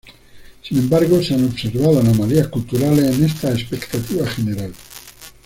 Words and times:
Sin 0.63 0.79
embargo, 0.79 1.21
se 1.21 1.35
han 1.35 1.45
observado 1.45 1.99
anomalías 1.99 2.47
culturales 2.47 3.05
en 3.19 3.23
esta 3.23 3.51
expectativa 3.51 4.25
general. 4.27 4.73